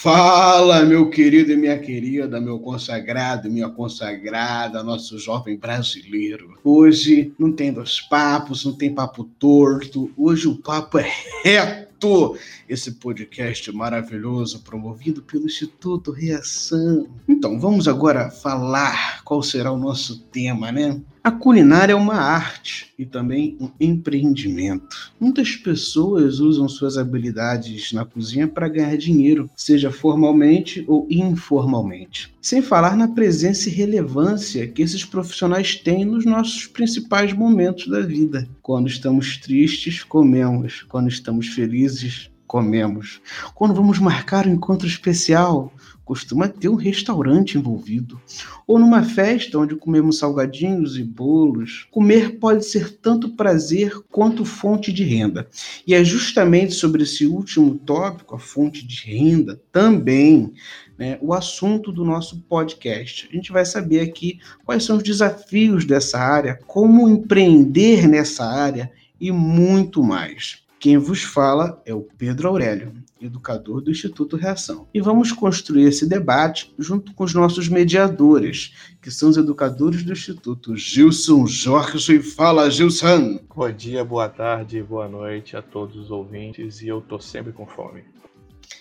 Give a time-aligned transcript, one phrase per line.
[0.00, 6.56] Fala, meu querido e minha querida, meu consagrado e minha consagrada, nosso jovem brasileiro.
[6.62, 12.38] Hoje não tem dois papos, não tem papo torto, hoje o papo é reto.
[12.68, 17.08] Esse podcast maravilhoso promovido pelo Instituto Reação.
[17.26, 21.00] Então, vamos agora falar qual será o nosso tema, né?
[21.28, 25.12] A culinária é uma arte e também um empreendimento.
[25.20, 32.34] Muitas pessoas usam suas habilidades na cozinha para ganhar dinheiro, seja formalmente ou informalmente.
[32.40, 38.00] Sem falar na presença e relevância que esses profissionais têm nos nossos principais momentos da
[38.00, 38.48] vida.
[38.62, 40.82] Quando estamos tristes, comemos.
[40.88, 43.20] Quando estamos felizes, comemos.
[43.54, 45.70] Quando vamos marcar um encontro especial,
[46.08, 48.18] costuma ter um restaurante envolvido.
[48.66, 51.86] Ou numa festa onde comemos salgadinhos e bolos.
[51.90, 55.46] Comer pode ser tanto prazer quanto fonte de renda.
[55.86, 60.54] E é justamente sobre esse último tópico, a fonte de renda, também
[60.96, 63.28] né, o assunto do nosso podcast.
[63.30, 68.90] A gente vai saber aqui quais são os desafios dessa área, como empreender nessa área
[69.20, 70.62] e muito mais.
[70.80, 74.86] Quem vos fala é o Pedro Aurélio, educador do Instituto Reação.
[74.94, 80.12] E vamos construir esse debate junto com os nossos mediadores, que são os educadores do
[80.12, 82.20] Instituto, Gilson Jorge.
[82.22, 83.40] Fala, Gilson!
[83.52, 87.66] Bom dia, boa tarde, boa noite a todos os ouvintes e eu tô sempre com
[87.66, 88.04] fome.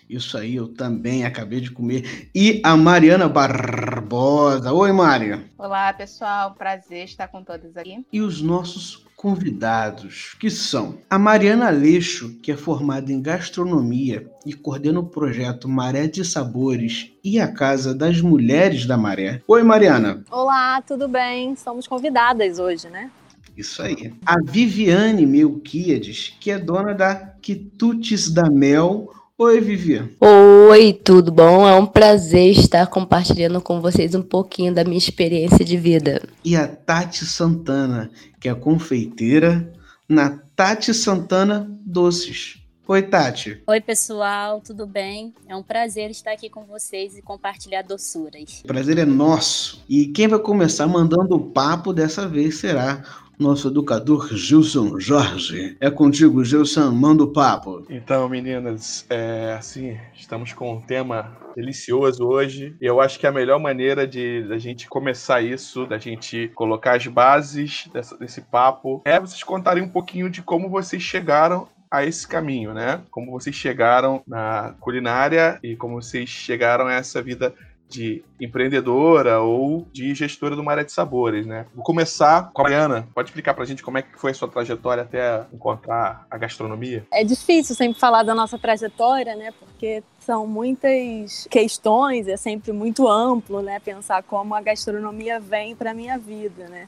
[0.08, 2.30] Isso aí, eu também acabei de comer.
[2.34, 4.72] E a Mariana Barbosa.
[4.72, 5.44] Oi, Mária.
[5.58, 6.54] Olá, pessoal.
[6.54, 8.06] Prazer estar com todos aqui.
[8.14, 14.54] E os nossos convidados, que são a Mariana Aleixo, que é formada em gastronomia e
[14.54, 19.42] coordena o projeto Maré de Sabores e a Casa das Mulheres da Maré.
[19.48, 20.24] Oi, Mariana.
[20.30, 21.56] Olá, tudo bem?
[21.56, 23.10] Somos convidadas hoje, né?
[23.58, 24.14] Isso aí.
[24.24, 29.12] A Viviane Melquiades, que é dona da Quitutes da Mel.
[29.40, 30.18] Oi, Vivi.
[30.20, 31.68] Oi, tudo bom?
[31.68, 36.28] É um prazer estar compartilhando com vocês um pouquinho da minha experiência de vida.
[36.44, 38.10] E a Tati Santana,
[38.42, 39.72] que é confeiteira
[40.10, 42.64] na Tati Santana Doces.
[42.88, 43.62] Oi, Tati.
[43.68, 45.36] Oi, pessoal, tudo bem?
[45.48, 48.62] É um prazer estar aqui com vocês e compartilhar doçuras.
[48.64, 49.84] O prazer é nosso.
[49.88, 53.04] E quem vai começar mandando o papo dessa vez será
[53.38, 55.78] nosso educador Gilson Jorge.
[55.80, 57.86] É contigo, Gilson, manda o papo.
[57.90, 62.76] Então, meninas, é, assim, estamos com um tema delicioso hoje.
[62.82, 66.96] E eu acho que a melhor maneira de da gente começar isso, da gente colocar
[66.96, 72.06] as bases dessa, desse papo, é vocês contarem um pouquinho de como vocês chegaram a
[72.06, 73.02] esse caminho, né?
[73.10, 77.54] Como vocês chegaram na culinária e como vocês chegaram a essa vida
[77.90, 81.66] de empreendedora ou de gestora do Maré de Sabores, né?
[81.74, 83.08] Vou começar com a Mariana.
[83.14, 87.06] Pode explicar pra gente como é que foi a sua trajetória até encontrar a gastronomia?
[87.12, 89.54] É difícil sempre falar da nossa trajetória, né?
[89.60, 93.80] Porque são muitas questões, é sempre muito amplo, né?
[93.80, 96.88] Pensar como a gastronomia vem para minha vida, né?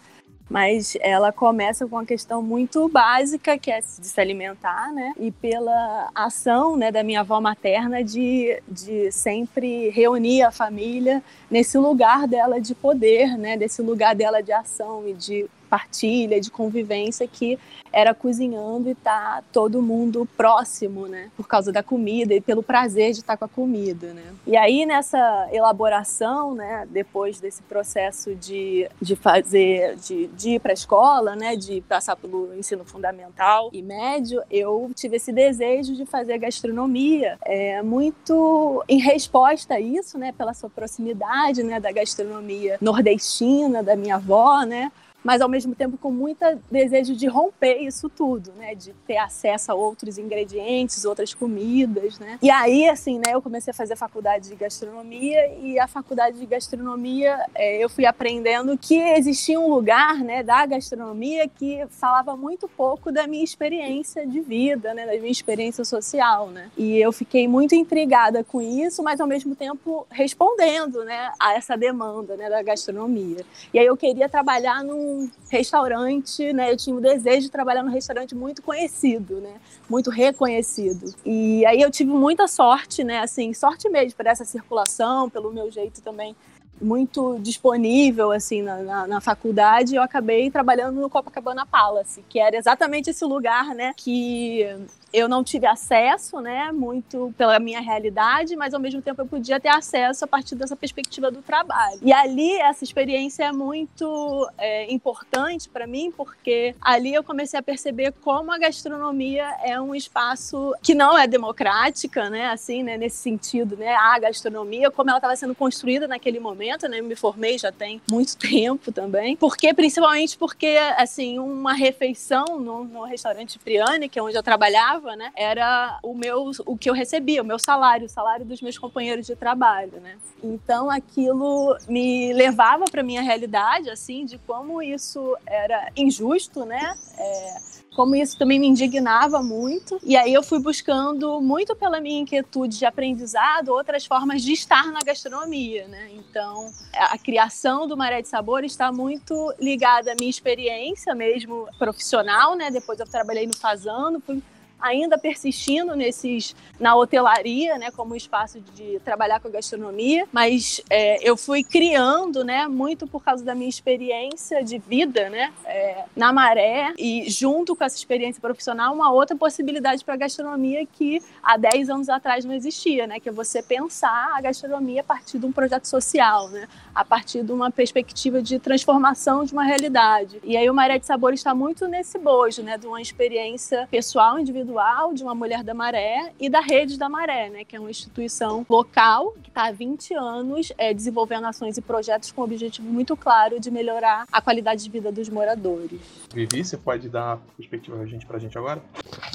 [0.49, 5.13] Mas ela começa com uma questão muito básica, que é de se alimentar, né?
[5.19, 11.21] E pela ação né, da minha avó materna de, de sempre reunir a família
[11.51, 13.55] nesse lugar dela de poder, né?
[13.55, 17.59] Desse lugar dela de ação e de partilha, de convivência que
[17.91, 21.29] era cozinhando e tá todo mundo próximo, né?
[21.35, 24.23] Por causa da comida e pelo prazer de estar com a comida, né?
[24.45, 26.87] E aí nessa elaboração, né?
[26.89, 31.55] Depois desse processo de, de fazer, de, de ir para a escola, né?
[31.55, 37.81] De passar pelo ensino fundamental e médio, eu tive esse desejo de fazer gastronomia, é
[37.81, 40.31] muito em resposta a isso, né?
[40.31, 41.79] Pela sua proximidade, né?
[41.79, 44.91] Da gastronomia nordestina da minha avó, né?
[45.23, 48.73] Mas ao mesmo tempo com muito desejo de romper isso tudo, né?
[48.75, 52.39] De ter acesso a outros ingredientes, outras comidas, né?
[52.41, 53.33] E aí, assim, né?
[53.33, 57.89] Eu comecei a fazer a faculdade de gastronomia e a faculdade de gastronomia é, eu
[57.89, 60.41] fui aprendendo que existia um lugar, né?
[60.41, 65.05] Da gastronomia que falava muito pouco da minha experiência de vida, né?
[65.05, 66.71] Da minha experiência social, né?
[66.77, 71.31] E eu fiquei muito intrigada com isso, mas ao mesmo tempo respondendo, né?
[71.39, 72.49] A essa demanda, né?
[72.49, 73.45] Da gastronomia.
[73.73, 76.71] E aí eu queria trabalhar num num restaurante, né?
[76.71, 79.55] Eu tinha o desejo de trabalhar num restaurante muito conhecido, né?
[79.89, 81.13] Muito reconhecido.
[81.25, 83.19] E aí eu tive muita sorte, né?
[83.19, 86.35] Assim, sorte mesmo por essa circulação, pelo meu jeito também
[86.81, 92.55] muito disponível assim na, na, na, faculdade eu acabei trabalhando no Copacabana Palace que era
[92.55, 94.65] exatamente esse lugar né que
[95.11, 99.59] eu não tive acesso, né, muito pela minha realidade, mas ao mesmo tempo eu podia
[99.59, 101.99] ter acesso a partir dessa perspectiva do trabalho.
[102.01, 107.63] E ali essa experiência é muito é, importante para mim, porque ali eu comecei a
[107.63, 113.17] perceber como a gastronomia é um espaço que não é democrática, né, assim, né, nesse
[113.17, 117.57] sentido, né, a gastronomia, como ela estava sendo construída naquele momento, né, eu me formei
[117.57, 124.09] já tem muito tempo também, porque principalmente porque assim uma refeição no, no restaurante Friane,
[124.09, 127.59] que é onde eu trabalhava né, era o meu o que eu recebia, o meu
[127.59, 130.17] salário, o salário dos meus companheiros de trabalho, né?
[130.43, 136.97] Então aquilo me levava para minha realidade, assim, de como isso era injusto, né?
[137.17, 137.57] É,
[137.99, 139.99] como isso também me indignava muito.
[140.01, 144.89] E aí eu fui buscando, muito pela minha inquietude de aprendizado, outras formas de estar
[144.89, 146.09] na gastronomia, né?
[146.13, 152.55] Então, a criação do Maré de Sabor está muito ligada à minha experiência mesmo profissional,
[152.55, 152.71] né?
[152.71, 154.41] Depois eu trabalhei no Fazano, fui
[154.79, 161.27] ainda persistindo nesses na hotelaria, né, como espaço de trabalhar com a gastronomia, mas é,
[161.27, 166.31] eu fui criando, né, muito por causa da minha experiência de vida, né, é, na
[166.31, 171.57] Maré e junto com essa experiência profissional uma outra possibilidade para a gastronomia que há
[171.57, 175.45] 10 anos atrás não existia, né, que é você pensar a gastronomia a partir de
[175.45, 180.39] um projeto social, né, a partir de uma perspectiva de transformação de uma realidade.
[180.43, 184.39] E aí o Maré de Sabor está muito nesse bojo, né, de uma experiência pessoal
[184.39, 187.79] individual individual de uma mulher da Maré e da Rede da Maré, né, que é
[187.79, 192.43] uma instituição local que está há 20 anos é, desenvolvendo ações e projetos com o
[192.43, 195.99] objetivo muito claro de melhorar a qualidade de vida dos moradores.
[196.33, 198.81] Vivi, você pode dar uma perspectiva pra gente, pra gente agora?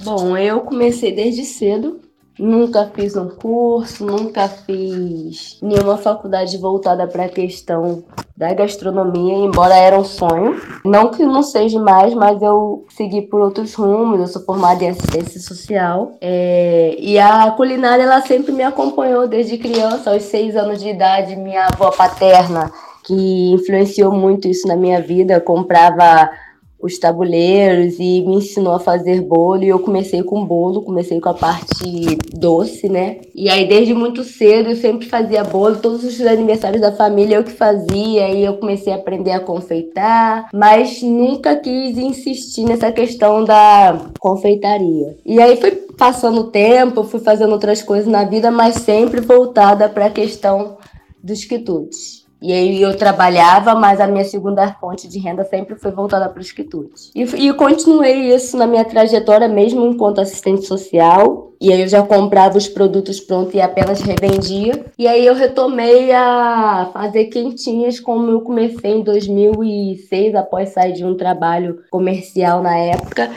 [0.04, 2.00] Bom, eu comecei desde cedo
[2.38, 8.02] Nunca fiz um curso, nunca fiz nenhuma faculdade voltada para a questão
[8.36, 10.60] da gastronomia, embora era um sonho.
[10.84, 14.18] Não que não seja mais, mas eu segui por outros rumos.
[14.18, 16.16] Eu sou formada em assistência social.
[16.20, 16.96] É...
[16.98, 21.36] e a culinária ela sempre me acompanhou desde criança, aos seis anos de idade.
[21.36, 22.72] Minha avó paterna,
[23.04, 26.28] que influenciou muito isso na minha vida, comprava
[26.84, 29.64] os tabuleiros e me ensinou a fazer bolo.
[29.64, 33.20] E eu comecei com bolo, comecei com a parte doce, né?
[33.34, 35.76] E aí, desde muito cedo, eu sempre fazia bolo.
[35.76, 38.28] Todos os aniversários da família eu que fazia.
[38.28, 45.16] E eu comecei a aprender a confeitar, mas nunca quis insistir nessa questão da confeitaria.
[45.24, 49.88] E aí foi passando o tempo, fui fazendo outras coisas na vida, mas sempre voltada
[49.88, 50.76] para a questão
[51.22, 52.23] dos quitutes.
[52.44, 56.42] E aí eu trabalhava, mas a minha segunda fonte de renda sempre foi voltada para
[56.42, 57.10] os quitutes.
[57.14, 61.52] E, e continuei isso na minha trajetória, mesmo enquanto assistente social.
[61.58, 64.84] E aí eu já comprava os produtos prontos e apenas revendia.
[64.98, 71.02] E aí eu retomei a fazer quentinhas como eu comecei em 2006, após sair de
[71.02, 73.30] um trabalho comercial na época.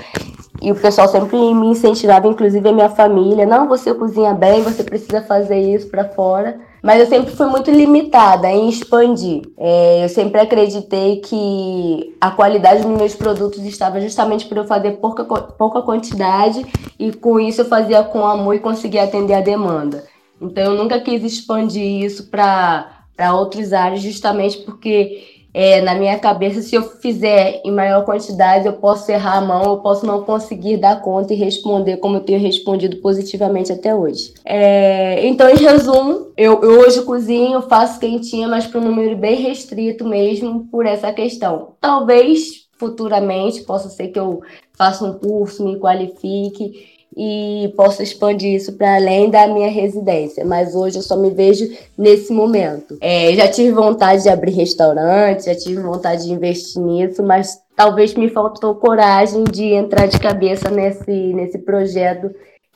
[0.61, 4.83] E o pessoal sempre me incentivava, inclusive a minha família, não, você cozinha bem, você
[4.83, 6.66] precisa fazer isso para fora.
[6.87, 9.41] Mas eu sempre fui muito limitada em expandir.
[9.57, 14.91] É, eu sempre acreditei que a qualidade dos meus produtos estava justamente por eu fazer
[14.91, 16.65] pouca, pouca quantidade
[16.97, 20.05] e com isso eu fazia com amor e conseguia atender a demanda.
[20.39, 26.61] Então eu nunca quis expandir isso para outras áreas, justamente porque é, na minha cabeça,
[26.61, 30.77] se eu fizer em maior quantidade, eu posso errar a mão, eu posso não conseguir
[30.77, 34.35] dar conta e responder como eu tenho respondido positivamente até hoje.
[34.45, 39.41] É, então, em resumo, eu, eu, hoje cozinho, faço quentinha, mas para um número bem
[39.41, 41.69] restrito mesmo por essa questão.
[41.81, 44.41] Talvez futuramente possa ser que eu
[44.77, 50.45] faça um curso, me qualifique e posso expandir isso para além da minha residência.
[50.45, 52.95] Mas hoje eu só me vejo nesse momento.
[53.01, 58.13] É, já tive vontade de abrir restaurante, já tive vontade de investir nisso, mas talvez
[58.13, 62.29] me faltou coragem de entrar de cabeça nesse, nesse projeto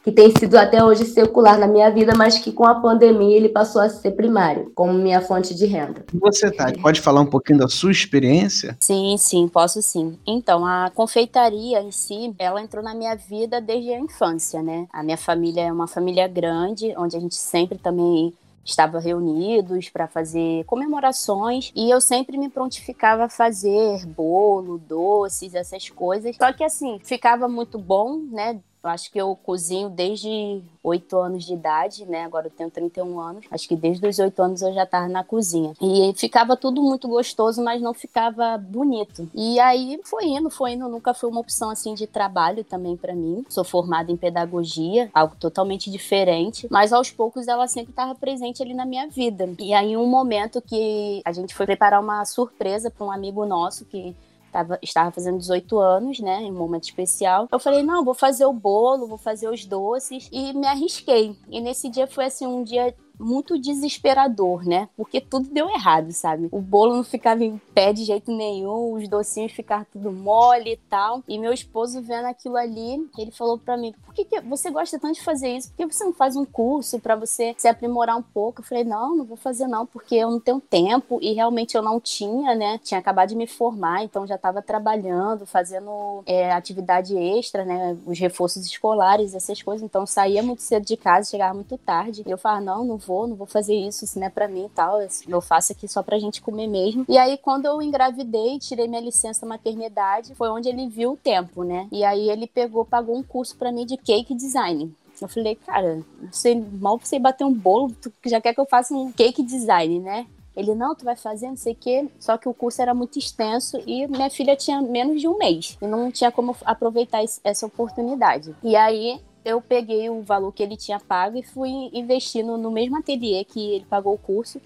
[0.03, 3.49] que tem sido até hoje secular na minha vida, mas que com a pandemia ele
[3.49, 6.05] passou a ser primário, como minha fonte de renda.
[6.13, 8.75] E você, Tati, pode falar um pouquinho da sua experiência?
[8.79, 10.17] Sim, sim, posso sim.
[10.25, 14.87] Então, a confeitaria em si, ela entrou na minha vida desde a infância, né?
[14.91, 20.07] A minha família é uma família grande, onde a gente sempre também estava reunidos para
[20.07, 26.35] fazer comemorações e eu sempre me prontificava a fazer bolo, doces, essas coisas.
[26.35, 28.59] Só que assim, ficava muito bom, né?
[28.83, 32.23] Eu acho que eu cozinho desde 8 anos de idade, né?
[32.23, 33.45] Agora eu tenho 31 anos.
[33.51, 35.73] Acho que desde os 8 anos eu já estava na cozinha.
[35.79, 39.29] E ficava tudo muito gostoso, mas não ficava bonito.
[39.35, 40.89] E aí foi indo, foi indo.
[40.89, 43.45] Nunca foi uma opção assim de trabalho também para mim.
[43.49, 46.67] Sou formada em pedagogia, algo totalmente diferente.
[46.71, 49.47] Mas aos poucos ela sempre estava presente ali na minha vida.
[49.59, 53.85] E aí um momento que a gente foi preparar uma surpresa para um amigo nosso
[53.85, 54.15] que
[54.51, 56.41] Tava, estava fazendo 18 anos, né?
[56.41, 57.47] Em um momento especial.
[57.51, 60.27] Eu falei, não, vou fazer o bolo, vou fazer os doces.
[60.31, 61.35] E me arrisquei.
[61.49, 64.89] E nesse dia foi assim, um dia muito desesperador, né?
[64.97, 66.49] Porque tudo deu errado, sabe?
[66.51, 70.77] O bolo não ficava em pé de jeito nenhum, os docinhos ficavam tudo mole e
[70.89, 71.23] tal.
[71.27, 74.99] E meu esposo vendo aquilo ali, ele falou para mim: por que, que, você gosta
[74.99, 75.69] tanto de fazer isso?
[75.69, 78.61] Por que você não faz um curso para você se aprimorar um pouco?
[78.61, 81.81] Eu falei: não, não vou fazer não, porque eu não tenho tempo e realmente eu
[81.81, 82.79] não tinha, né?
[82.79, 87.97] Tinha acabado de me formar, então já estava trabalhando, fazendo é, atividade extra, né?
[88.05, 89.83] Os reforços escolares, essas coisas.
[89.83, 92.23] Então saía muito cedo de casa, chegava muito tarde.
[92.25, 94.47] E eu falava: não, não vou vou, não vou fazer isso, isso não é pra
[94.47, 94.99] mim e tal.
[95.27, 97.05] Eu faço aqui só pra gente comer mesmo.
[97.09, 101.63] E aí, quando eu engravidei, tirei minha licença maternidade, foi onde ele viu o tempo,
[101.63, 101.87] né?
[101.91, 104.93] E aí ele pegou, pagou um curso pra mim de cake design.
[105.19, 106.01] Eu falei, cara,
[106.31, 109.99] você, mal você bater um bolo, tu já quer que eu faça um cake design,
[109.99, 110.25] né?
[110.55, 112.07] Ele, não, tu vai fazer, não sei o quê.
[112.19, 115.77] Só que o curso era muito extenso e minha filha tinha menos de um mês.
[115.81, 118.55] E não tinha como aproveitar essa oportunidade.
[118.63, 122.97] E aí eu peguei o valor que ele tinha pago e fui investindo no mesmo
[122.97, 124.61] ateliê que ele pagou o curso.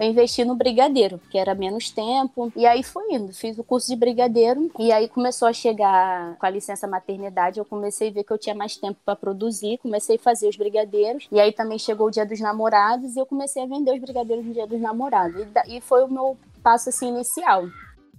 [0.00, 2.50] Eu investi no brigadeiro, que era menos tempo.
[2.56, 3.34] E aí foi indo.
[3.34, 4.70] Fiz o curso de brigadeiro.
[4.78, 7.58] E aí começou a chegar com a licença maternidade.
[7.58, 9.76] Eu comecei a ver que eu tinha mais tempo para produzir.
[9.76, 11.28] Comecei a fazer os brigadeiros.
[11.30, 13.14] E aí também chegou o dia dos namorados.
[13.14, 15.46] E eu comecei a vender os brigadeiros no dia dos namorados.
[15.68, 17.64] E, foi o meu passo assim inicial.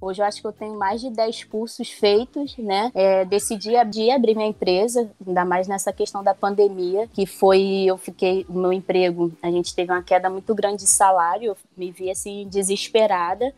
[0.01, 2.91] Hoje eu acho que eu tenho mais de 10 cursos feitos, né?
[2.95, 7.97] É, decidi abrir, abrir minha empresa, ainda mais nessa questão da pandemia, que foi, eu
[7.99, 11.91] fiquei, o meu emprego, a gente teve uma queda muito grande de salário, eu me
[11.91, 13.53] vi assim, desesperada.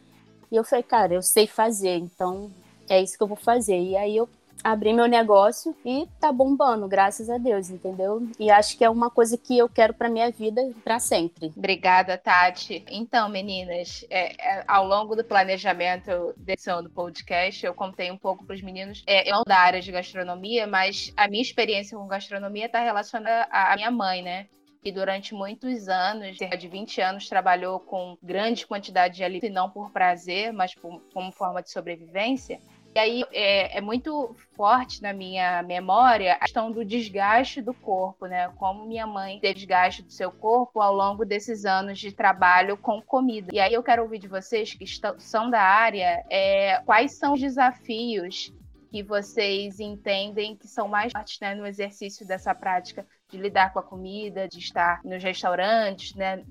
[0.52, 2.52] E eu falei, cara, eu sei fazer, então
[2.90, 3.80] é isso que eu vou fazer.
[3.80, 4.28] E aí eu
[4.64, 8.28] abri meu negócio e tá bombando, graças a Deus, entendeu?
[8.40, 11.52] E acho que é uma coisa que eu quero para minha vida para sempre.
[11.56, 12.86] Obrigada, Tati.
[12.90, 18.46] Então, meninas, é, é, ao longo do planejamento desse do podcast, eu contei um pouco
[18.46, 22.08] para os meninos, é, eu não da área de gastronomia, mas a minha experiência com
[22.08, 24.48] gastronomia está relacionada à minha mãe, né?
[24.84, 29.70] que durante muitos anos, cerca de 20 anos, trabalhou com grande quantidade de alimento, não
[29.70, 32.60] por prazer, mas por, como forma de sobrevivência.
[32.96, 38.28] E aí é, é, muito forte na minha memória a questão do desgaste do corpo,
[38.28, 38.50] né?
[38.58, 43.02] Como minha mãe teve desgaste do seu corpo ao longo desses anos de trabalho com
[43.02, 43.50] comida.
[43.52, 47.34] E aí eu quero ouvir de vocês que estão, são da área, é, quais são
[47.34, 48.54] os desafios
[48.92, 53.80] que vocês entendem que são mais fortes né, no exercício dessa prática de lidar com
[53.80, 56.44] a comida, de estar nos restaurantes, né,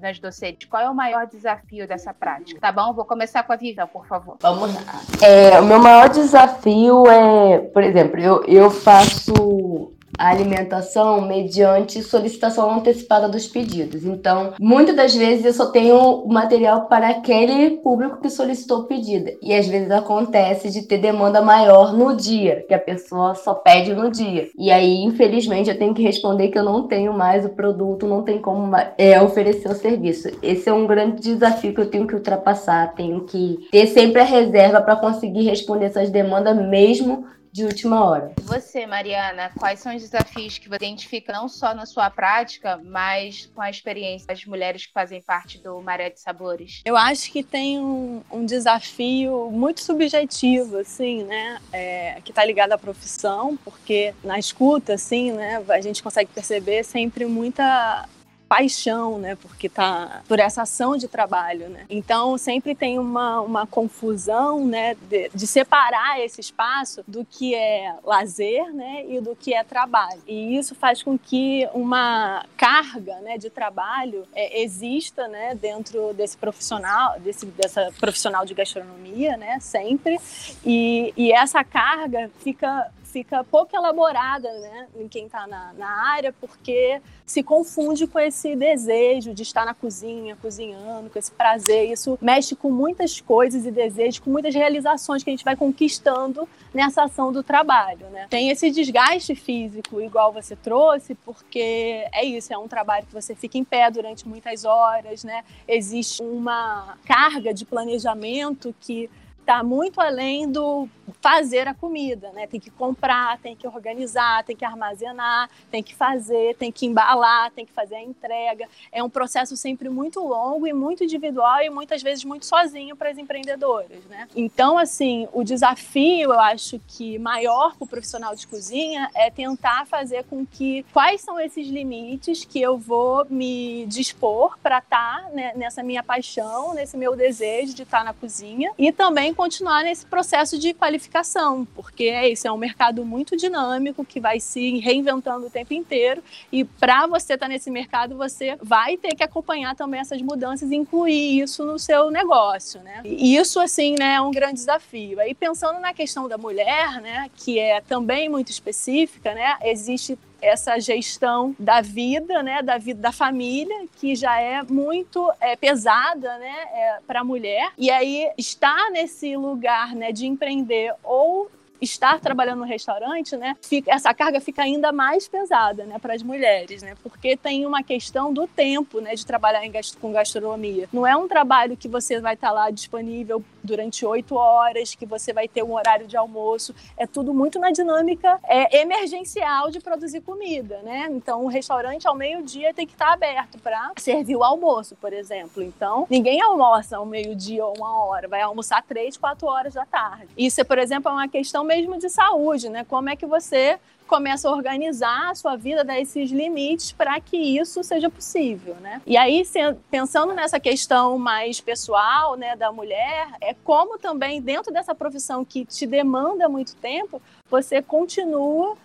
[0.00, 0.68] nas docentes.
[0.68, 2.60] Qual é o maior desafio dessa prática?
[2.60, 2.92] Tá bom?
[2.92, 4.36] Vou começar com a Viva, por favor.
[4.40, 4.82] Vamos lá.
[5.26, 12.70] É, o meu maior desafio é, por exemplo, eu, eu faço a alimentação mediante solicitação
[12.70, 14.04] antecipada dos pedidos.
[14.04, 18.84] Então, muitas das vezes eu só tenho o material para aquele público que solicitou o
[18.84, 19.30] pedido.
[19.42, 23.94] E às vezes acontece de ter demanda maior no dia, que a pessoa só pede
[23.94, 24.48] no dia.
[24.58, 28.22] E aí, infelizmente, eu tenho que responder que eu não tenho mais o produto, não
[28.22, 30.28] tem como é, oferecer o serviço.
[30.42, 32.94] Esse é um grande desafio que eu tenho que ultrapassar.
[32.94, 37.24] Tenho que ter sempre a reserva para conseguir responder essas demandas, mesmo
[37.56, 38.34] de última hora.
[38.42, 43.50] Você, Mariana, quais são os desafios que você identifica não só na sua prática, mas
[43.54, 46.82] com a experiência das mulheres que fazem parte do Maré de Sabores?
[46.84, 51.58] Eu acho que tem um, um desafio muito subjetivo, assim, né?
[51.72, 56.84] É, que está ligado à profissão, porque na escuta, assim, né, a gente consegue perceber
[56.84, 58.06] sempre muita
[58.48, 59.36] paixão, né?
[59.36, 61.84] Porque tá por essa ação de trabalho, né?
[61.90, 64.94] Então sempre tem uma, uma confusão, né?
[65.08, 69.04] De, de, separar esse espaço do que é lazer, né?
[69.08, 70.22] E do que é trabalho.
[70.26, 73.38] E isso faz com que uma carga, né?
[73.38, 75.54] De trabalho é, exista, né?
[75.54, 79.58] Dentro desse profissional, desse dessa profissional de gastronomia, né?
[79.60, 80.18] Sempre.
[80.64, 86.34] E, e essa carga fica fica pouco elaborada né, em quem está na, na área,
[86.34, 91.90] porque se confunde com esse desejo de estar na cozinha, cozinhando, com esse prazer.
[91.90, 96.46] Isso mexe com muitas coisas e desejos, com muitas realizações que a gente vai conquistando
[96.74, 98.06] nessa ação do trabalho.
[98.10, 98.26] Né?
[98.28, 103.34] Tem esse desgaste físico, igual você trouxe, porque é isso, é um trabalho que você
[103.34, 105.42] fica em pé durante muitas horas, né?
[105.66, 109.08] existe uma carga de planejamento que
[109.46, 110.88] está muito além do
[111.20, 112.48] fazer a comida, né?
[112.48, 117.52] Tem que comprar, tem que organizar, tem que armazenar, tem que fazer, tem que embalar,
[117.52, 118.68] tem que fazer a entrega.
[118.90, 123.10] É um processo sempre muito longo e muito individual e muitas vezes muito sozinho para
[123.10, 124.26] as empreendedoras, né?
[124.34, 129.86] Então, assim, o desafio, eu acho que maior para o profissional de cozinha é tentar
[129.86, 135.30] fazer com que quais são esses limites que eu vou me dispor para estar tá,
[135.30, 139.84] né, nessa minha paixão, nesse meu desejo de estar tá na cozinha e também continuar
[139.84, 144.78] nesse processo de qualificação porque é isso, é um mercado muito dinâmico que vai se
[144.78, 149.22] reinventando o tempo inteiro e para você estar tá nesse mercado, você vai ter que
[149.22, 153.02] acompanhar também essas mudanças e incluir isso no seu negócio, né?
[153.04, 155.20] E isso, assim, né, é um grande desafio.
[155.20, 160.78] Aí pensando na questão da mulher, né, que é também muito específica, né, existe essa
[160.78, 166.54] gestão da vida, né, da vida da família, que já é muito é, pesada, né,
[166.72, 167.72] é, para a mulher.
[167.76, 171.50] E aí estar nesse lugar, né, de empreender ou
[171.80, 176.22] estar trabalhando no restaurante, né, fica, essa carga fica ainda mais pesada, né, para as
[176.22, 180.88] mulheres, né, porque tem uma questão do tempo, né, de trabalhar em, com gastronomia.
[180.92, 185.32] Não é um trabalho que você vai estar lá disponível durante oito horas, que você
[185.32, 186.74] vai ter um horário de almoço.
[186.96, 191.08] É tudo muito na dinâmica é, emergencial de produzir comida, né?
[191.10, 195.62] Então, o restaurante ao meio-dia tem que estar aberto para servir o almoço, por exemplo.
[195.62, 200.28] Então, ninguém almoça ao meio-dia ou uma hora, vai almoçar três, quatro horas da tarde.
[200.36, 202.84] Isso, por exemplo, é uma questão mesmo de saúde, né?
[202.84, 207.36] Como é que você começa a organizar a sua vida, dar esses limites para que
[207.36, 209.02] isso seja possível, né?
[209.06, 209.42] E aí,
[209.90, 215.64] pensando nessa questão mais pessoal, né, da mulher, é como também dentro dessa profissão que
[215.64, 217.20] te demanda muito tempo,
[217.50, 218.76] você continua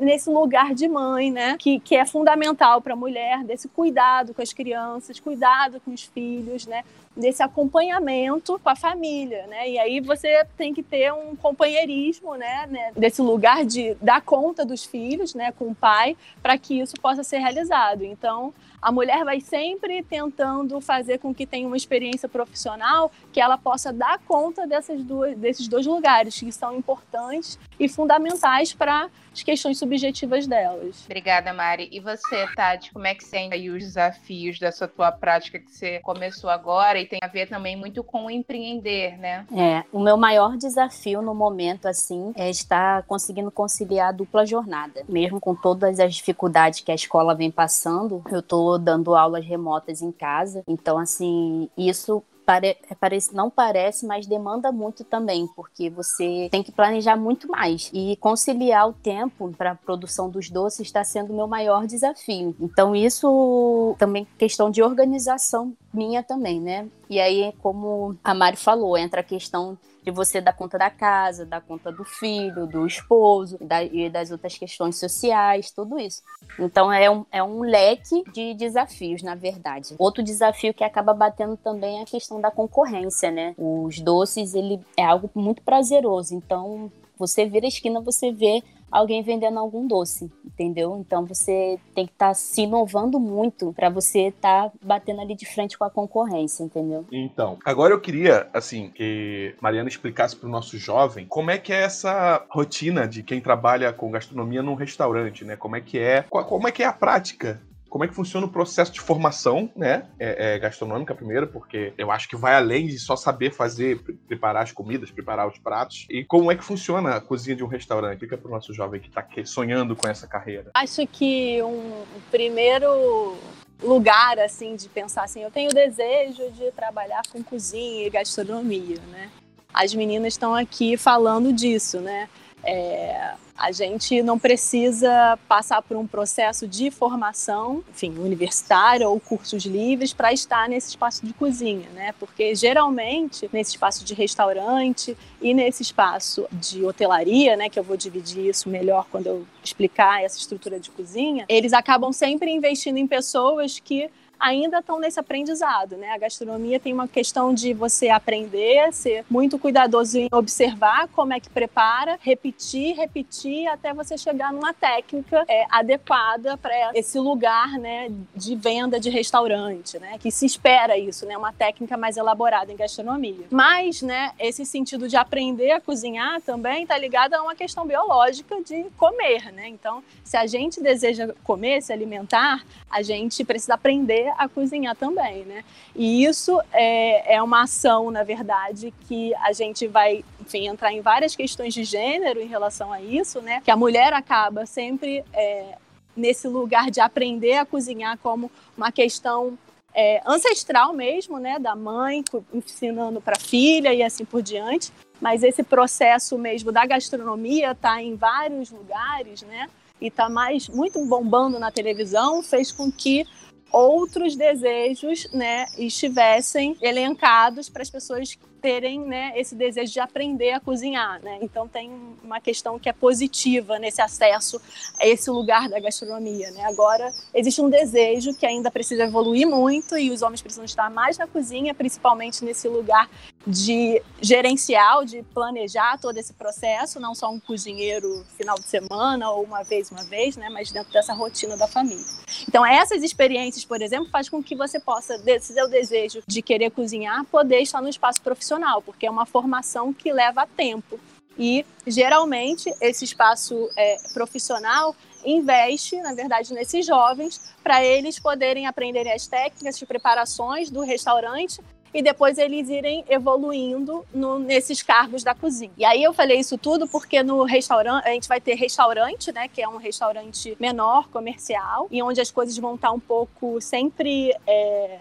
[0.00, 1.56] nesse lugar de mãe, né?
[1.58, 6.04] Que, que é fundamental para a mulher, desse cuidado com as crianças, cuidado com os
[6.04, 6.84] filhos, né?
[7.16, 9.68] Desse acompanhamento com a família, né?
[9.68, 12.66] E aí você tem que ter um companheirismo, né?
[12.70, 15.52] né desse lugar de dar conta dos filhos, né?
[15.52, 18.04] Com o pai, para que isso possa ser realizado.
[18.04, 23.58] Então, a mulher vai sempre tentando fazer com que tenha uma experiência profissional que ela
[23.58, 29.42] possa dar conta dessas duas, desses dois lugares que são importantes e fundamentais para as
[29.42, 31.04] questões subjetivas delas.
[31.04, 31.88] Obrigada, Mari.
[31.92, 36.00] E você, Tati, como é que sente aí os desafios dessa tua prática que você
[36.00, 39.46] começou agora e tem a ver também muito com empreender, né?
[39.54, 45.02] É, o meu maior desafio no momento, assim, é estar conseguindo conciliar a dupla jornada.
[45.08, 50.02] Mesmo com todas as dificuldades que a escola vem passando, eu tô dando aulas remotas
[50.02, 56.48] em casa, então, assim, isso pare, parece, não parece, mas demanda muito também, porque você
[56.50, 57.90] tem que planejar muito mais.
[57.92, 62.56] E conciliar o tempo para a produção dos doces está sendo o meu maior desafio.
[62.58, 66.88] Então, isso também questão de organização minha também, né?
[67.08, 71.44] E aí, como a Mari falou, entra a questão de você dar conta da casa,
[71.44, 76.22] dar conta do filho, do esposo da, e das outras questões sociais, tudo isso.
[76.58, 79.94] Então é um, é um leque de desafios, na verdade.
[79.98, 83.54] Outro desafio que acaba batendo também é a questão da concorrência, né?
[83.58, 86.34] Os doces, ele é algo muito prazeroso.
[86.34, 90.96] Então, você vira a esquina, você vê alguém vendendo algum doce, entendeu?
[90.98, 95.34] Então você tem que estar tá se inovando muito para você estar tá batendo ali
[95.34, 97.04] de frente com a concorrência, entendeu?
[97.12, 101.72] Então, agora eu queria, assim, que Mariana explicasse para o nosso jovem como é que
[101.72, 105.56] é essa rotina de quem trabalha com gastronomia num restaurante, né?
[105.56, 108.50] Como é que é, como é que é a prática como é que funciona o
[108.50, 110.06] processo de formação, né?
[110.18, 114.62] É, é, gastronômica primeiro, porque eu acho que vai além de só saber fazer, preparar
[114.62, 116.06] as comidas, preparar os pratos.
[116.10, 118.20] E como é que funciona a cozinha de um restaurante?
[118.20, 120.70] Fica para o nosso jovem que está sonhando com essa carreira.
[120.74, 123.36] Acho que um primeiro
[123.82, 129.30] lugar assim de pensar assim, eu tenho desejo de trabalhar com cozinha e gastronomia, né?
[129.72, 132.28] As meninas estão aqui falando disso, né?
[132.64, 139.64] É, a gente não precisa passar por um processo de formação, enfim, universitária ou cursos
[139.64, 142.14] livres para estar nesse espaço de cozinha, né?
[142.20, 147.96] Porque geralmente nesse espaço de restaurante e nesse espaço de hotelaria, né, que eu vou
[147.96, 153.08] dividir isso melhor quando eu explicar essa estrutura de cozinha, eles acabam sempre investindo em
[153.08, 156.10] pessoas que ainda estão nesse aprendizado, né?
[156.10, 161.40] A gastronomia tem uma questão de você aprender, ser muito cuidadoso em observar como é
[161.40, 168.10] que prepara, repetir, repetir até você chegar numa técnica é, adequada para esse lugar, né,
[168.34, 170.18] de venda de restaurante, né?
[170.18, 171.36] Que se espera isso, né?
[171.36, 173.46] Uma técnica mais elaborada em gastronomia.
[173.50, 178.62] Mas, né, esse sentido de aprender a cozinhar também está ligado a uma questão biológica
[178.62, 179.68] de comer, né?
[179.68, 185.44] Então, se a gente deseja comer, se alimentar, a gente precisa aprender a cozinhar também,
[185.44, 185.64] né?
[185.94, 191.00] E isso é, é uma ação, na verdade, que a gente vai, enfim, entrar em
[191.00, 193.60] várias questões de gênero em relação a isso, né?
[193.64, 195.76] Que a mulher acaba sempre é,
[196.16, 199.56] nesse lugar de aprender a cozinhar como uma questão
[199.94, 204.92] é, ancestral mesmo, né, da mãe ensinando para a filha e assim por diante.
[205.20, 209.68] Mas esse processo mesmo da gastronomia está em vários lugares, né?
[210.00, 213.26] E está mais muito bombando na televisão, fez com que
[213.72, 220.60] outros desejos, né, estivessem elencados para as pessoas terem né, esse desejo de aprender a
[220.60, 221.22] cozinhar.
[221.22, 221.38] Né?
[221.40, 221.90] Então, tem
[222.22, 224.60] uma questão que é positiva nesse acesso
[225.00, 226.50] a esse lugar da gastronomia.
[226.50, 226.64] Né?
[226.64, 231.16] Agora, existe um desejo que ainda precisa evoluir muito e os homens precisam estar mais
[231.16, 233.08] na cozinha, principalmente nesse lugar
[233.46, 239.42] de gerencial, de planejar todo esse processo, não só um cozinheiro final de semana ou
[239.42, 242.04] uma vez, uma vez, né, mas dentro dessa rotina da família.
[242.46, 246.70] Então, essas experiências, por exemplo, faz com que você possa, desse seu desejo de querer
[246.70, 250.98] cozinhar, poder estar no espaço profissional profissional, porque é uma formação que leva tempo.
[251.38, 259.12] E, geralmente, esse espaço é, profissional investe, na verdade, nesses jovens, para eles poderem aprenderem
[259.12, 261.60] as técnicas de preparações do restaurante
[261.94, 265.72] e depois eles irem evoluindo no, nesses cargos da cozinha.
[265.76, 269.48] E aí eu falei isso tudo porque no restaurante, a gente vai ter restaurante, né,
[269.48, 274.34] que é um restaurante menor, comercial, e onde as coisas vão estar um pouco sempre
[274.46, 274.98] é,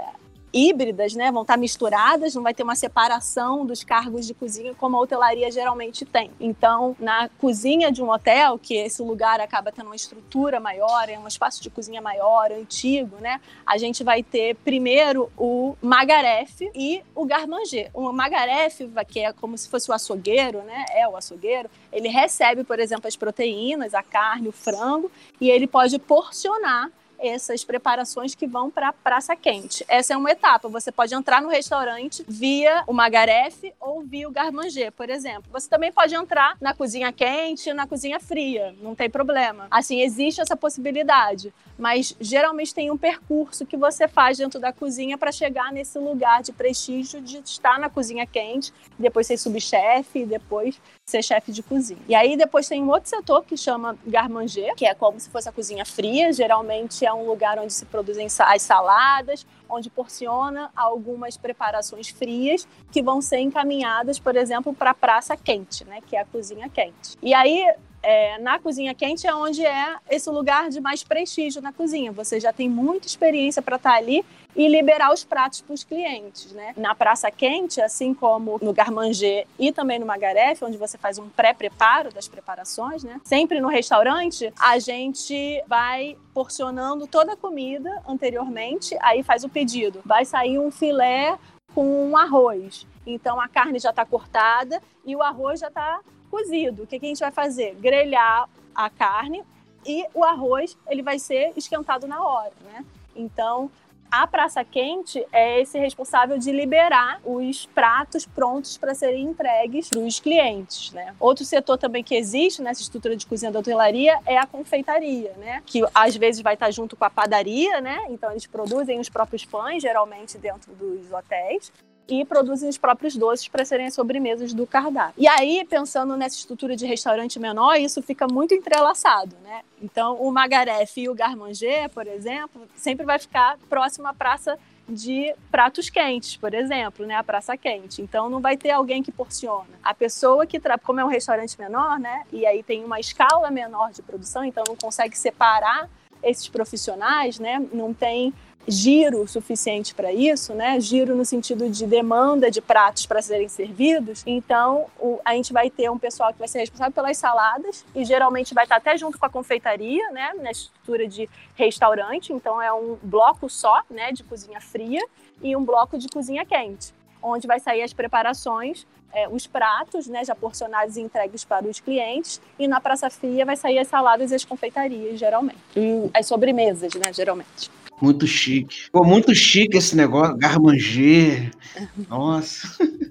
[0.54, 1.32] híbridas, né?
[1.32, 5.52] Vão estar misturadas, não vai ter uma separação dos cargos de cozinha como a hotelaria
[5.52, 6.32] geralmente tem.
[6.40, 11.18] Então, na cozinha de um hotel, que esse lugar acaba tendo uma estrutura maior, é
[11.18, 13.40] um espaço de cozinha maior, antigo, né?
[13.66, 17.90] A gente vai ter primeiro o magarefe e o garmanger.
[17.94, 20.86] O magarefe, que é como se fosse o açougueiro, né?
[20.92, 21.70] É o açougueiro.
[21.92, 27.64] Ele recebe, por exemplo, as proteínas, a carne, o frango, e ele pode porcionar essas
[27.64, 29.86] preparações que vão para a praça quente.
[29.88, 30.68] Essa é uma etapa.
[30.70, 35.46] Você pode entrar no restaurante via o magarefe ou via o garmanger, por exemplo.
[35.52, 39.68] Você também pode entrar na cozinha quente, na cozinha fria, não tem problema.
[39.72, 45.18] Assim, existe essa possibilidade, mas geralmente tem um percurso que você faz dentro da cozinha
[45.18, 50.80] para chegar nesse lugar de prestígio de estar na cozinha quente, depois ser subchefe, depois
[51.06, 52.02] ser chefe de cozinha.
[52.08, 55.48] E aí depois tem um outro setor que chama garmanger, que é como se fosse
[55.48, 61.38] a cozinha fria, geralmente é um lugar onde se produzem as saladas, onde porciona algumas
[61.38, 66.22] preparações frias que vão ser encaminhadas, por exemplo, para a praça quente, né, que é
[66.22, 67.18] a cozinha quente.
[67.22, 67.74] E aí
[68.08, 72.10] é, na cozinha quente é onde é esse lugar de mais prestígio na cozinha.
[72.14, 74.24] Você já tem muita experiência para estar tá ali
[74.56, 76.74] e liberar os pratos para os clientes, né?
[76.78, 81.28] Na praça quente, assim como no Garmanger e também no Magaref, onde você faz um
[81.28, 83.20] pré-preparo das preparações, né?
[83.26, 90.00] Sempre no restaurante, a gente vai porcionando toda a comida anteriormente, aí faz o pedido.
[90.06, 91.38] Vai sair um filé
[91.76, 92.88] com um arroz.
[93.06, 96.84] Então a carne já está cortada e o arroz já está cozido.
[96.84, 97.76] O que, que a gente vai fazer?
[97.76, 99.44] Grelhar a carne
[99.86, 102.86] e o arroz ele vai ser esquentado na hora, né?
[103.16, 103.72] Então
[104.10, 110.00] a praça quente é esse responsável de liberar os pratos prontos para serem entregues para
[110.00, 111.14] os clientes, né?
[111.20, 115.62] Outro setor também que existe nessa estrutura de cozinha da hotelaria é a confeitaria, né?
[115.66, 118.06] Que às vezes vai estar junto com a padaria, né?
[118.10, 121.72] Então eles produzem os próprios pães, geralmente dentro dos hotéis
[122.08, 125.14] e produzem os próprios doces para serem as sobremesas do cardápio.
[125.18, 129.62] E aí, pensando nessa estrutura de restaurante menor, isso fica muito entrelaçado, né?
[129.82, 135.36] Então, o Magaref e o Garmanger, por exemplo, sempre vai ficar próximo à praça de
[135.52, 138.02] pratos quentes, por exemplo, né, a praça quente.
[138.02, 139.68] Então não vai ter alguém que porciona.
[139.84, 140.78] A pessoa que tra...
[140.78, 144.64] como é um restaurante menor, né, e aí tem uma escala menor de produção, então
[144.68, 145.90] não consegue separar
[146.24, 148.34] esses profissionais, né, não tem
[148.68, 150.80] giro suficiente para isso, né?
[150.80, 154.24] Giro no sentido de demanda de pratos para serem servidos.
[154.28, 158.04] Então, o, a gente vai ter um pessoal que vai ser responsável pelas saladas e
[158.04, 160.34] geralmente vai estar até junto com a confeitaria, né?
[160.42, 162.34] Na estrutura de restaurante.
[162.34, 164.12] Então, é um bloco só, né?
[164.12, 165.02] De cozinha fria
[165.42, 170.24] e um bloco de cozinha quente, onde vai sair as preparações é, os pratos, né,
[170.24, 174.32] já porcionados e entregues para os clientes, e na praça fria vai sair as saladas
[174.32, 175.58] e as confeitarias, geralmente.
[175.76, 177.70] E as sobremesas, né, geralmente.
[178.00, 178.92] Muito chique.
[178.92, 181.52] Pô, muito chique esse negócio, garmanger.
[182.08, 182.68] Nossa.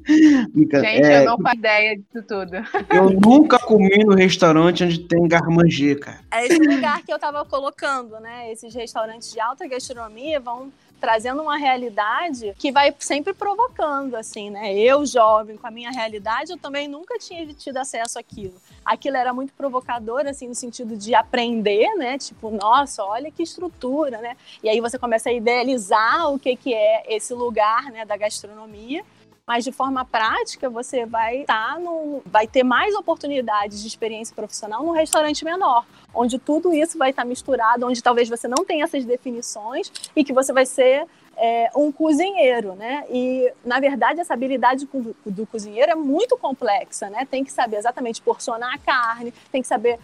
[0.06, 2.52] Gente, é, eu não faço ideia disso tudo.
[2.94, 6.20] Eu nunca comi no restaurante onde tem garmanger, cara.
[6.30, 8.52] É esse lugar que eu tava colocando, né?
[8.52, 14.74] Esses restaurantes de alta gastronomia vão trazendo uma realidade que vai sempre provocando, assim, né?
[14.74, 18.54] Eu, jovem, com a minha realidade, eu também nunca tinha tido acesso àquilo.
[18.84, 22.18] Aquilo era muito provocador, assim, no sentido de aprender, né?
[22.18, 24.36] Tipo, nossa, olha que estrutura, né?
[24.62, 29.04] E aí você começa a idealizar o que, que é esse lugar, né, da gastronomia
[29.46, 34.34] mas de forma prática você vai estar tá no, vai ter mais oportunidades de experiência
[34.34, 38.64] profissional num restaurante menor, onde tudo isso vai estar tá misturado, onde talvez você não
[38.64, 41.06] tenha essas definições e que você vai ser
[41.36, 43.04] é, um cozinheiro, né?
[43.08, 44.88] E na verdade essa habilidade
[45.24, 47.24] do cozinheiro é muito complexa, né?
[47.30, 50.00] Tem que saber exatamente porcionar a carne, tem que saber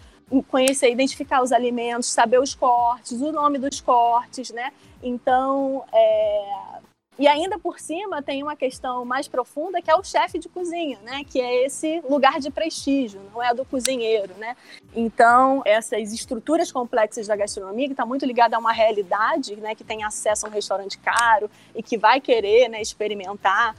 [0.47, 4.71] conhecer, identificar os alimentos, saber os cortes, o nome dos cortes, né?
[5.01, 6.79] Então, é,
[7.17, 10.97] e ainda por cima tem uma questão mais profunda que é o chefe de cozinha,
[11.03, 11.23] né?
[11.23, 14.55] Que é esse lugar de prestígio, não é do cozinheiro, né?
[14.95, 19.75] Então essas estruturas complexas da gastronomia que está muito ligada a uma realidade, né?
[19.75, 22.81] Que tem acesso a um restaurante caro e que vai querer, né?
[22.81, 23.75] Experimentar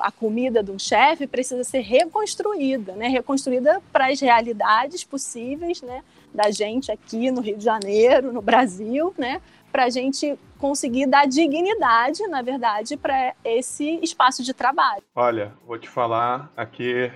[0.00, 3.08] a comida de um chefe precisa ser reconstruída, né?
[3.08, 6.02] Reconstruída para as realidades possíveis, né?
[6.32, 9.42] Da gente aqui no Rio de Janeiro, no Brasil, né?
[9.72, 15.02] para a gente conseguir dar dignidade, na verdade, para esse espaço de trabalho.
[15.12, 17.10] Olha, vou te falar aqui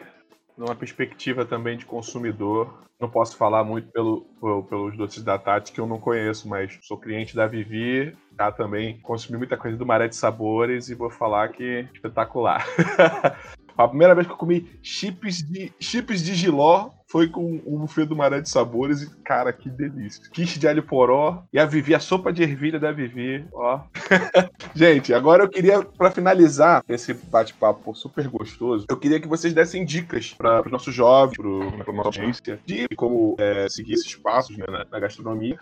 [0.59, 2.83] numa perspectiva também de consumidor.
[3.01, 4.27] Não posso falar muito pelo,
[4.69, 9.01] pelos doces da Tati, que eu não conheço, mas sou cliente da Vivi, já também
[9.01, 12.67] consumi muita coisa do Maré de Sabores e vou falar que espetacular.
[13.79, 18.05] A primeira vez que eu comi chips de, chips de giló foi com o buffet
[18.05, 20.23] do Maré de Sabores e, cara, que delícia.
[20.31, 23.81] Quiche de alho poró e a Vivi, a sopa de ervilha da Vivi, ó.
[24.77, 29.83] Gente, agora eu queria, para finalizar esse bate-papo super gostoso, eu queria que vocês dessem
[29.83, 34.67] dicas para os nossos jovens, para nossa audiência, de como é, seguir esses passos né,
[34.69, 35.59] na, na gastronomia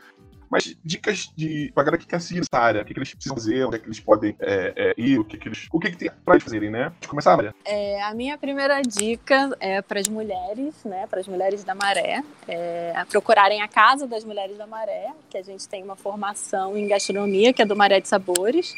[0.55, 3.37] mas dicas de pra galera que quer seguir essa área, o que, que eles precisam
[3.37, 5.67] fazer, onde é que eles podem é, é, ir, o que, que eles.
[5.73, 6.93] O que, que tem pra eles fazerem, né?
[7.01, 7.53] De começar, Maria.
[7.65, 11.09] É, a minha primeira dica é para as mulheres, né?
[11.09, 15.43] Para as mulheres da Maré, é, procurarem a Casa das Mulheres da Maré, que a
[15.43, 18.73] gente tem uma formação em gastronomia, que é do Maré de Sabores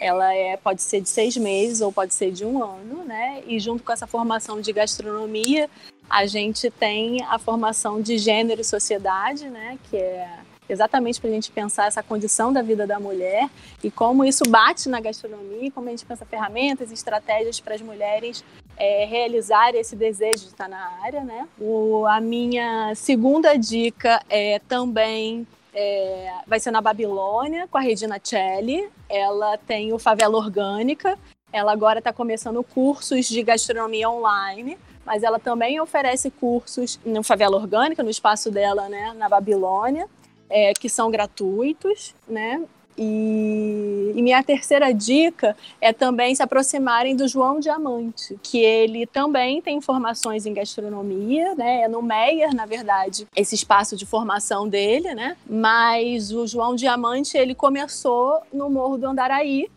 [0.00, 3.42] ela é, pode ser de seis meses ou pode ser de um ano, né?
[3.46, 5.70] E junto com essa formação de gastronomia,
[6.10, 9.78] a gente tem a formação de gênero e sociedade, né?
[9.88, 13.48] Que é exatamente para a gente pensar essa condição da vida da mulher
[13.82, 17.80] e como isso bate na gastronomia, como a gente pensa ferramentas e estratégias para as
[17.80, 18.44] mulheres
[18.76, 21.46] é, realizar esse desejo de estar na área, né?
[21.60, 28.20] O, a minha segunda dica é também é, vai ser na Babilônia com a Regina
[28.22, 28.88] Celli.
[29.08, 31.18] Ela tem o Favela Orgânica.
[31.52, 37.56] Ela agora está começando cursos de gastronomia online mas ela também oferece cursos no Favela
[37.56, 40.08] Orgânica, no espaço dela, né, na Babilônia
[40.52, 42.62] é, que são gratuitos, né?
[42.96, 49.62] E, e, minha terceira dica é também se aproximarem do João Diamante, que ele também
[49.62, 51.82] tem formações em gastronomia, né?
[51.84, 55.38] É no Meyer, na verdade, esse espaço de formação dele, né?
[55.48, 59.70] Mas o João Diamante ele começou no Morro do Andaraí,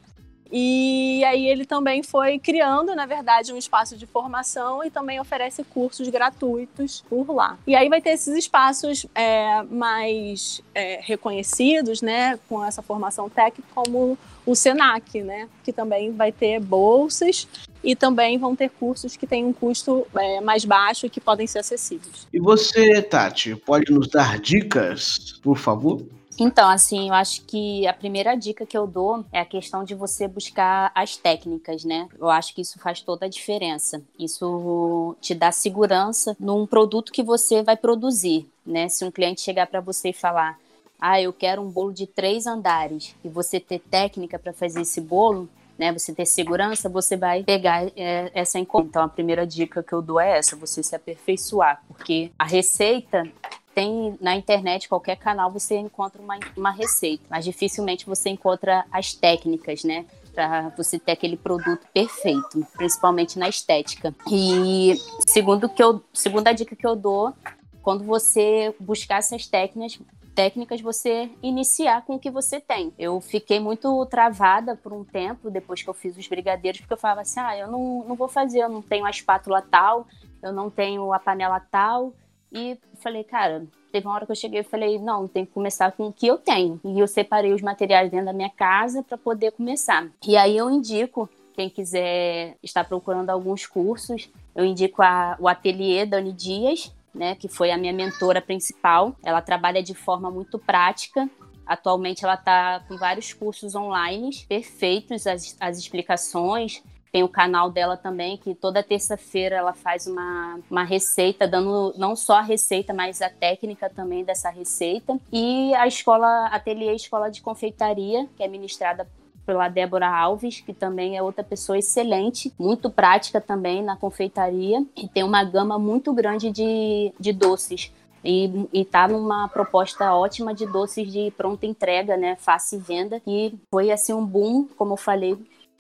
[0.52, 5.64] e aí ele também foi criando, na verdade, um espaço de formação e também oferece
[5.64, 7.58] cursos gratuitos por lá.
[7.66, 13.68] E aí vai ter esses espaços é, mais é, reconhecidos, né, com essa formação técnica,
[13.74, 17.48] como o Senac, né, que também vai ter bolsas
[17.84, 21.48] e também vão ter cursos que têm um custo é, mais baixo e que podem
[21.48, 22.28] ser acessíveis.
[22.32, 26.06] E você, Tati, pode nos dar dicas, por favor?
[26.38, 29.96] Então, assim, eu acho que a primeira dica que eu dou é a questão de
[29.96, 32.10] você buscar as técnicas, né?
[32.20, 34.02] Eu acho que isso faz toda a diferença.
[34.20, 38.90] Isso te dá segurança num produto que você vai produzir, né?
[38.90, 40.60] Se um cliente chegar para você e falar,
[41.00, 45.00] ah, eu quero um bolo de três andares, e você ter técnica para fazer esse
[45.00, 48.90] bolo, né, você ter segurança, você vai pegar é, essa encomenda.
[48.90, 53.30] Então, a primeira dica que eu dou é essa: você se aperfeiçoar, porque a receita
[53.76, 59.14] tem na internet, qualquer canal, você encontra uma, uma receita, mas dificilmente você encontra as
[59.14, 60.06] técnicas, né?
[60.34, 64.16] Para você ter aquele produto perfeito, principalmente na estética.
[64.32, 64.96] E
[65.28, 67.34] segundo que eu, segunda dica que eu dou,
[67.82, 70.00] quando você buscar essas técnicas,
[70.34, 72.94] técnicas você iniciar com o que você tem.
[72.98, 76.98] Eu fiquei muito travada por um tempo depois que eu fiz os brigadeiros, porque eu
[76.98, 80.08] falava assim: ah, eu não, não vou fazer, eu não tenho a espátula tal,
[80.42, 82.14] eu não tenho a panela tal,
[82.56, 85.92] e falei, cara, teve uma hora que eu cheguei e falei, não, tem que começar
[85.92, 86.80] com o que eu tenho.
[86.84, 90.08] E eu separei os materiais dentro da minha casa para poder começar.
[90.26, 96.06] E aí eu indico, quem quiser estar procurando alguns cursos, eu indico a, o ateliê
[96.06, 99.16] Dani Dias, né, que foi a minha mentora principal.
[99.24, 101.30] Ela trabalha de forma muito prática
[101.66, 106.84] Atualmente ela está com vários cursos online perfeitos, as, as explicações.
[107.16, 112.14] Tem o canal dela também, que toda terça-feira ela faz uma, uma receita, dando não
[112.14, 115.18] só a receita, mas a técnica também dessa receita.
[115.32, 119.08] E a escola, Ateliê Escola de Confeitaria, que é ministrada
[119.46, 125.08] pela Débora Alves, que também é outra pessoa excelente, muito prática também na confeitaria e
[125.08, 127.94] tem uma gama muito grande de, de doces.
[128.26, 132.36] E, está numa proposta ótima de doces de pronta entrega, né?
[132.36, 133.22] Fácil venda.
[133.26, 135.38] E foi assim um boom, como eu falei,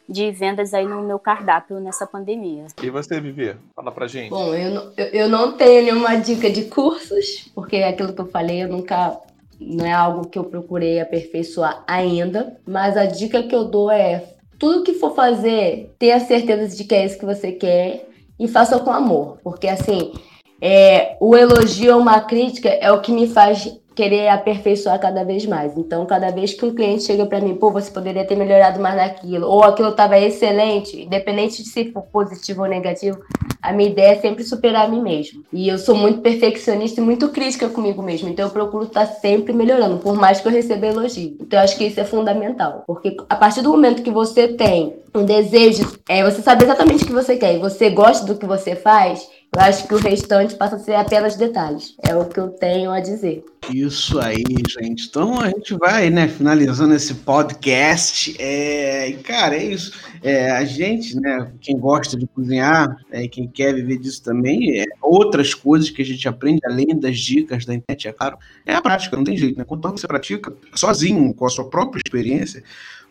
[0.07, 2.67] de vendas aí no meu cardápio nessa pandemia.
[2.81, 3.55] E você, Vivi?
[3.75, 4.29] Fala pra gente.
[4.29, 8.21] Bom, eu não, eu, eu não tenho nenhuma dica de cursos, porque é aquilo que
[8.21, 9.19] eu falei, eu nunca
[9.59, 14.23] não é algo que eu procurei aperfeiçoar ainda, mas a dica que eu dou é
[14.59, 18.07] tudo que for fazer, tenha certeza de que é isso que você quer
[18.39, 20.13] e faça com amor, porque assim,
[20.61, 25.45] é, o elogio ou uma crítica é o que me faz querer aperfeiçoar cada vez
[25.45, 25.75] mais.
[25.77, 28.95] Então, cada vez que um cliente chega para mim, pô, você poderia ter melhorado mais
[28.95, 33.17] naquilo, ou aquilo estava excelente, independente de se for positivo ou negativo,
[33.61, 35.43] a minha ideia é sempre superar a mim mesmo.
[35.51, 39.53] E eu sou muito perfeccionista e muito crítica comigo mesmo, então eu procuro estar sempre
[39.53, 41.37] melhorando, por mais que eu receba elogio.
[41.39, 44.97] Então, eu acho que isso é fundamental, porque a partir do momento que você tem
[45.15, 48.45] um desejo, é você sabe exatamente o que você quer e você gosta do que
[48.45, 51.95] você faz, eu acho que o restante passa a ser apenas detalhes.
[52.05, 53.45] É o que eu tenho a dizer.
[53.73, 55.07] Isso aí, gente.
[55.07, 58.35] Então a gente vai, né, finalizando esse podcast.
[58.37, 59.93] É, cara, é isso.
[60.21, 64.83] É, a gente, né, quem gosta de cozinhar é, quem quer viver disso também, é,
[65.01, 68.81] outras coisas que a gente aprende além das dicas da internet, é claro, é a
[68.81, 69.63] prática, não tem jeito, né?
[69.63, 72.61] Quanto você pratica sozinho, com a sua própria experiência,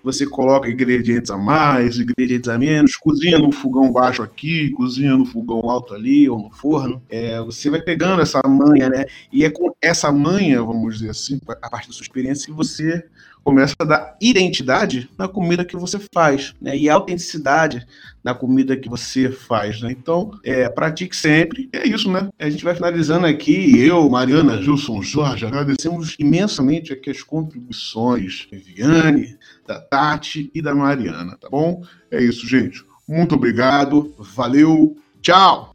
[0.05, 5.25] você coloca ingredientes a mais, ingredientes a menos, cozinha no fogão baixo aqui, cozinha no
[5.25, 7.03] fogão alto ali, ou no forno.
[7.09, 9.07] É, você vai pegando essa manha, né?
[9.33, 13.03] E é com essa manha, vamos dizer assim, a partir da sua experiência, que você
[13.43, 16.77] começa a dar identidade na comida que você faz, né?
[16.77, 17.87] E autenticidade
[18.24, 19.92] na comida que você faz, né?
[19.92, 21.68] Então, é, pratique sempre.
[21.70, 22.30] É isso, né?
[22.38, 23.78] A gente vai finalizando aqui.
[23.78, 30.74] Eu, Mariana, Gilson, Jorge, agradecemos imensamente aqui as contribuições da Viviane, da Tati e da
[30.74, 31.82] Mariana, tá bom?
[32.10, 32.82] É isso, gente.
[33.06, 34.14] Muito obrigado.
[34.18, 34.96] Valeu.
[35.20, 35.74] Tchau.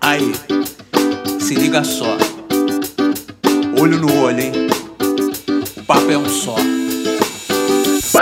[0.00, 0.32] Aí,
[1.38, 2.16] se liga só.
[3.80, 4.52] Olho no olho, hein?
[5.76, 6.56] O papo é um só.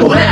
[0.00, 0.27] Apple.